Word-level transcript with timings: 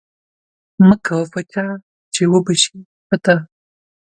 مه 0.87 0.95
کوه 1.05 1.25
په 1.33 1.39
چا 1.51 1.65
چی 2.13 2.23
اوبه 2.31 2.53
شی 2.61 2.75
په 3.07 3.15
تا. 3.23 3.35